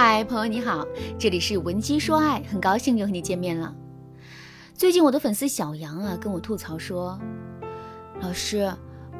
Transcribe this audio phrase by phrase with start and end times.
[0.00, 0.86] 嗨，朋友你好，
[1.18, 3.74] 这里是文姬说爱，很高兴又和你见面了。
[4.72, 7.18] 最近我的粉丝小杨啊跟我吐槽说，
[8.20, 8.72] 老师，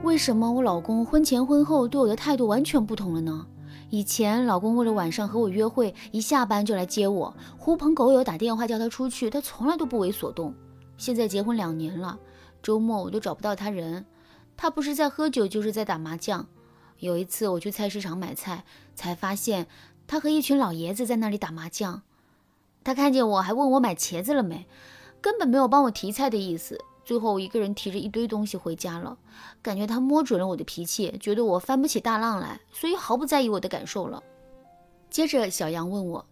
[0.04, 3.45] 为什么我老公婚前婚后对我的态度完全不同了呢？
[3.91, 10.54] 以前老公为了晚上和我约会，一下班就来接我，狐朋狗友打电话叫他出去，他从来都不为所动。
[10.96, 12.16] 现在结婚两年了，
[12.62, 14.06] 周末我都找不到他人，
[14.56, 16.46] 他不是在喝酒就是在打麻将。
[17.00, 18.62] 有一次我去菜市场买菜，
[18.95, 19.66] 才发现。
[20.09, 22.03] 他和一群老爷子在那里打麻将，
[22.83, 24.67] 他看见我还问我买茄子了没，
[25.21, 26.83] 根本没有帮我提菜的意思。
[27.05, 29.17] 最后我一个人提着一堆东西回家了，
[29.62, 34.23] 感觉他摸准了我的脾气，觉得我翻不起大浪来，所以毫不在意我的感受了。
[35.11, 36.27] 接着小杨问我：“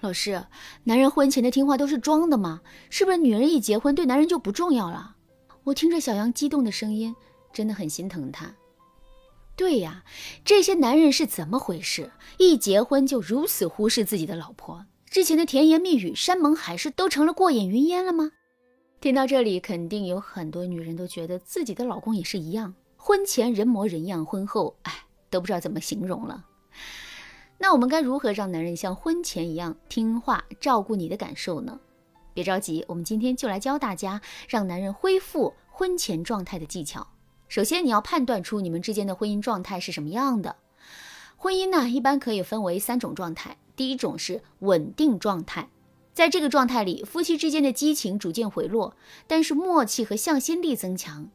[0.00, 0.44] 老师，
[0.84, 2.60] 男人婚前的听话都是装的吗？
[2.90, 5.16] 是不是女人一结婚对男人就不重要了？”
[5.64, 7.14] 我听着小杨激动的声音，
[7.52, 8.54] 真的很心疼他。
[9.56, 10.04] 对呀，
[10.44, 12.10] 这些男人是怎么回事？
[12.38, 18.32] 一结婚就如此忽视自己的老婆，之前的甜言蜜语、山盟海誓都成了过眼云烟了吗？
[19.00, 24.92] 听到这里，肯定有很多女人都觉得自己的老公也是一样，婚前人模人样，婚后哎
[25.30, 26.44] 都不知道怎么形容了。
[27.58, 31.78] 那我们该如何让男人像婚前一样听话、照顾你的感受呢？
[32.32, 37.06] 别着急，我们今天就来教大家让男人恢复婚前状态的技巧。
[37.48, 40.56] 首先，你要判断出你们之间的婚姻状态是什么样的。
[41.36, 43.58] 婚姻呢，一般可以分为三种状态。
[43.76, 45.68] 第一种是稳定状态，
[46.12, 51.28] 在这个状态里，夫妻之间的激情逐渐回落，但是默契和向心力增强，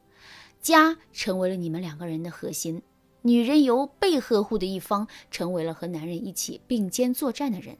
[0.62, 2.82] 家成为了你们两个人的核心。
[3.24, 7.78] 女人由被呵护的一方，成为了和男人一起并肩作战的人。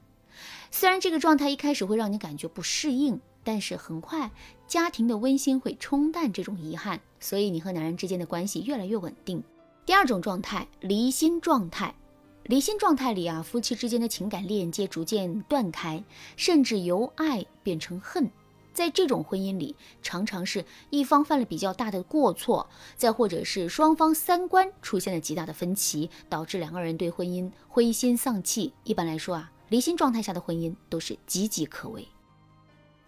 [0.72, 3.22] 虽然这个状态一开始会让你感觉不适应。
[3.44, 4.32] 但是很快，
[4.68, 9.44] 家庭的温馨会冲淡这种遗憾，所以你和男人之间的关系越来越稳定。
[9.86, 11.96] 第二种状态，离心状态。
[12.44, 16.04] 离心状态里啊，夫妻之间的情感链接逐渐断开，
[16.36, 18.30] 甚至由爱变成恨。
[18.74, 28.74] 在这种婚姻里，常常是一方犯了比较大的过错，再或者是双方三观出现了极大的分歧，导致两个人对婚姻灰心丧气。
[28.84, 32.08] 一般来说啊，离心状态下的婚姻都是岌岌可危。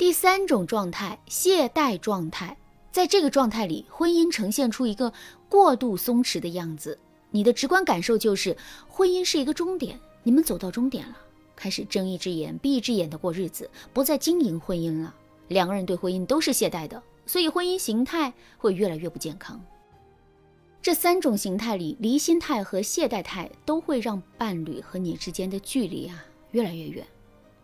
[0.02, 2.58] 第三种状态，懈怠状态，
[2.92, 5.14] 在这个状态里，婚姻呈现出一个
[5.48, 6.98] 过度松弛的样子。
[7.30, 8.58] 你的直观感受就是，
[8.88, 11.16] 婚姻是一个终点，你们走到终点了，
[11.56, 15.14] 开始睁一只眼闭一只眼的过日子，不再经营婚姻了。
[15.50, 19.64] 两个人对婚姻都是懈怠的，所以婚姻形态会越来越不健康。
[20.82, 27.06] 这三种形态里，离心态和懈怠态都会让伴侣和你之间的距离啊越来越远。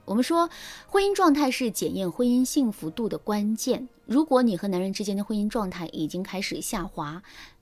[0.08, 0.50] 我们说，
[0.88, 3.90] 婚姻状态是检验婚姻幸福度的关键。
[4.06, 7.22] 如果你和男人之间的婚姻状态已经开始下滑，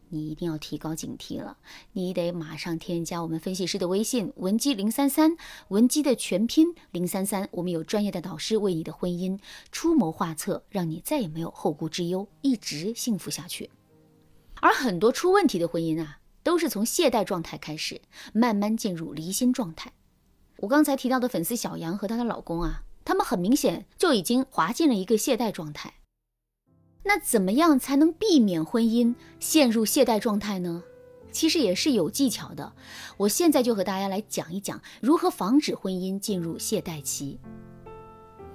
[0.09, 1.57] 你一定要提高警惕了。
[1.93, 5.35] 你得马上添加我们分析师的微信文姬零三三，
[5.69, 7.49] 文姬的全拼零三三。
[7.49, 9.39] 我们有专业的导师为你的婚姻
[9.71, 13.71] 出谋划策，让你再也没有后顾之忧，一直幸福下去。
[14.61, 17.99] 而很多出问题的婚姻啊，都是从懈怠状态开始，
[18.33, 19.91] 慢慢进入离心状态。
[20.57, 25.95] 我刚才提到的粉丝小杨和她的老公啊，他们很明显就已经滑进了一个懈怠状态。
[27.03, 30.83] 那怎么样才能避免婚姻陷入懈怠状态呢？
[31.31, 32.71] 其实也是有技巧的。
[33.17, 37.37] 我现在就和大家来讲一讲如何防止婚姻进入懈怠期。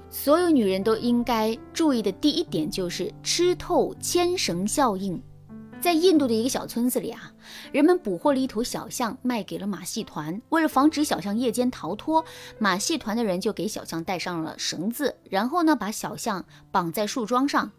[0.08, 5.22] 所有女人都应该注意的第一点就是吃透牵绳效应。
[5.80, 7.32] 在印度的一个小村子里啊，
[7.72, 10.40] 人们捕获了一头小象，卖给了马戏团。
[10.50, 12.24] 为了防止小象夜间逃脱，
[12.58, 17.72] 马戏团的人就给小象带上了绳子，然后呢，把小象绑在树桩上。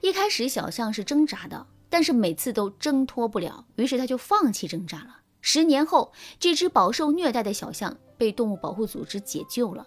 [0.00, 5.18] 一开始，小象是挣扎的，但是每次都挣脱不了，于是他就放弃挣扎了。
[5.42, 9.86] 十年后，这只饱受虐待的小象被动物保护组织解救了。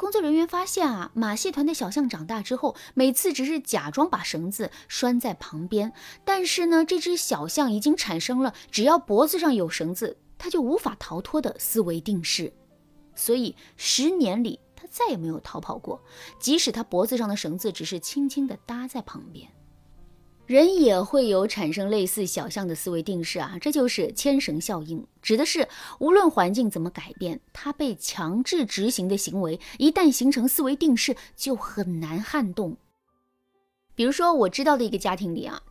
[0.00, 5.92] 工作人员发现啊，马戏团的小象长大之后，每次只是假装把绳子拴在旁边，
[6.24, 12.50] 但是呢，这只小象已经产生了只要脖子上有绳子，它就无法逃脱的思维定式，
[13.14, 16.02] 所以十年里它再也没有逃跑过，
[16.38, 19.52] 即使它脖子上的绳子只是轻轻的搭在旁边。
[20.50, 25.68] 人也会有产生类似小象的思维定式啊，这就是牵绳效应，指的是
[26.00, 32.76] 无论环境怎么改变，他被强制执行的行为一旦形成思维定式，就很难撼动。
[33.94, 35.62] 比如说，我知道的一个家庭里啊，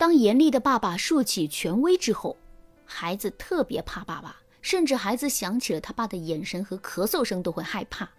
[0.00, 2.36] 当严厉的爸爸竖起权威之后，
[2.84, 8.10] 孩子特别怕爸爸，甚至孩子想起了他爸的眼神和咳嗽声都会害怕。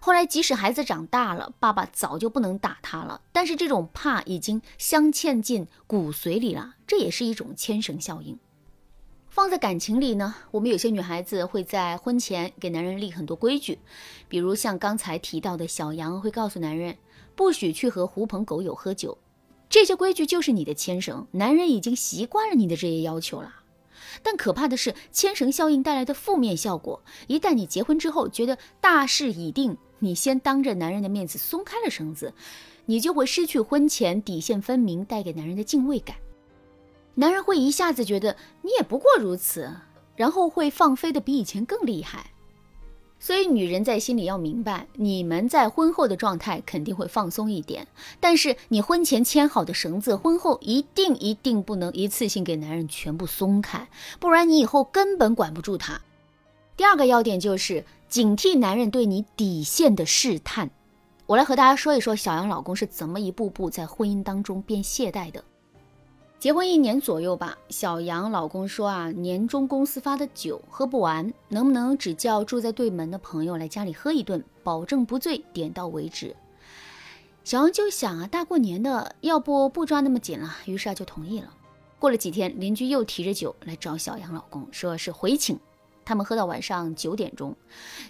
[0.00, 8.38] 后来，即使孩子长大了，爸爸早就不能打他了，但是这种怕已经镶嵌进骨髓里了，这也是一种牵绳效应。
[9.28, 13.78] 放在感情里呢，我们有些女孩子会在婚前给男人立很多规矩，
[14.28, 16.96] 比如像刚才提到的小杨会告诉男人
[17.34, 19.18] 不许去和狐朋狗友喝酒，
[19.68, 23.52] 这些规矩就是你的牵绳，男人已经习惯了你的这些要求了。
[24.22, 32.34] 但可怕的是牵绳效应带来的负面效果，一旦你结婚之后觉得大势已定，你先当着男人的面子松开了绳子，
[32.86, 36.16] 你就会失去婚前底线分明带给男人的敬畏感。
[37.14, 39.74] 男人会一下子觉得你也不过如此，
[40.14, 42.32] 然后会放飞的比以前更厉害。
[43.18, 47.86] 所以女人在心里要明白，你们在婚后的状态肯定会放松一点，
[48.20, 53.88] 但是你婚前牵好的绳子，婚后一定一定不能一次性给男人全部松开，
[54.20, 56.00] 不然你以后根本管不住他。
[56.76, 60.70] 第二个要点就是警惕男人对你底线的试探。
[61.24, 65.42] 我来和大家说一说小杨老公是怎么一步步在婚姻当中变懈怠的。
[66.38, 76.36] 结婚一年左右吧，小杨老公说啊，年终公司发的酒喝不完，能不能只叫住在对门的朋友来家里喝一顿，保证不醉，点到为止。
[77.42, 81.52] 小杨就想啊，大过年的，要不不抓那么紧了，于是啊就同意了。
[81.98, 85.58] 过了几天，邻居又提着酒来找小杨老公，说是回请。
[86.04, 87.56] 他们喝到晚上九点钟，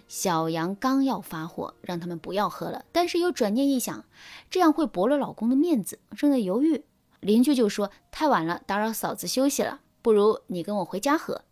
[0.08, 4.04] 小杨刚要发火，让他们不要喝了，但是又转念一想，
[4.50, 6.82] 这样会驳了老公的面子，正在犹豫。
[7.20, 11.42] 邻居就说：“太晚了，打扰嫂子休息了，不如你跟我回家喝。”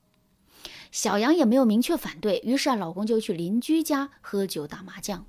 [0.90, 5.26] 小杨也没有明确反对，于是啊，老公就去邻居家喝酒打麻将。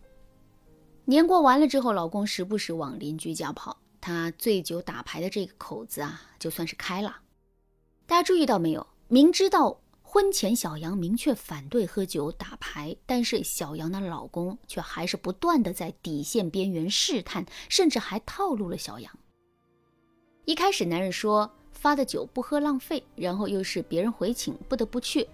[1.06, 7.22] 年过完了之后，老公时不时往邻居家跑，他醉酒打牌的这个口子啊，就算是开了。
[8.06, 8.86] 大家注意到没有？
[9.08, 19.20] 明知道婚前小杨明确反对喝酒打牌，但是小杨的老公却还是不断的在底线边缘试探，甚至还套路了小杨。
[20.46, 25.28] 一开始，男人说发的酒不喝浪费，然后又是别人回请不得不去。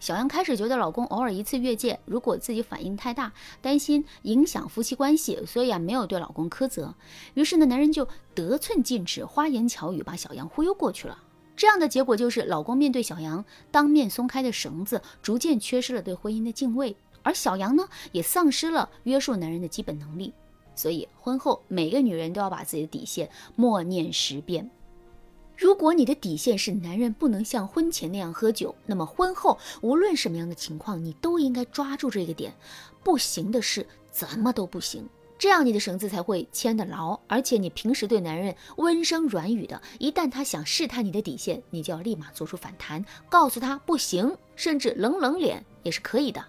[0.00, 3.32] 小杨开始觉得老公偶尔一次越界，如果自己反应太大，
[3.62, 6.92] 担心影响夫妻关系，所以啊没有对老公苛责。
[7.34, 11.16] 于是呢，男人就得寸进尺，花言巧语把小杨忽悠过去了。
[11.54, 20.34] 这样的结果就是，老公面对小杨当面松开的绳子，逐渐缺失了对婚姻的敬畏，而小杨呢，也丧失了约束男人的基本能力。
[20.76, 24.70] 所以，婚后每个女人都要把自己的底线默念十遍。
[25.56, 32.54] 如果你的底线是男人不能像婚前那样喝酒，那么婚后无论什么样的情况，你都应该抓住这个点。
[33.02, 35.08] 不行的事，怎么都不行。
[35.38, 37.18] 这样你的绳子才会牵得牢。
[37.26, 46.44] 而且，你平时对男人温声软语的，一旦他想试探你的底线，你就要立马做出反弹，告诉他不行，甚至冷冷脸也是可以的。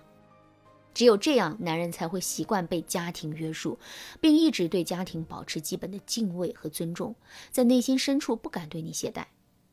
[0.97, 3.77] 只有这样，男人才会习惯被家庭约束，
[4.19, 7.13] 并一直对家庭保持基本的敬畏和尊重，
[7.51, 9.25] 在内心深处不敢对你懈怠。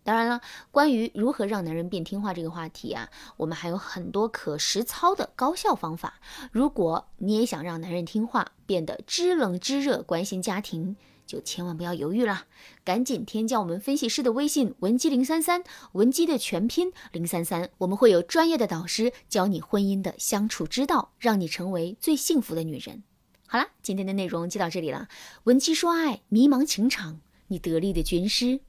[0.03, 6.21] 当然了，关于如何让男人变听话这个话题啊，我们还有很多可实操的高效方法。
[6.53, 10.95] 如果你也想让男人听话，变得知冷知热，关心家庭。
[11.27, 12.47] 就千万不要犹豫了，
[12.85, 23.03] 赶紧添加我们分析师的微信文姬零三三，文姬的全拼零三三，我们会有专业的导师教你婚姻的相处之道，让你成为最幸福的女人。
[23.47, 25.09] 好了，今天的内容就到这里了，
[25.45, 28.61] 文姬说爱，迷茫情场，你得力的军师。